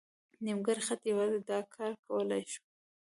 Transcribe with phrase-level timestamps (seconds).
[0.45, 2.61] نیمګړی خط یوازې دا کار کولی شو.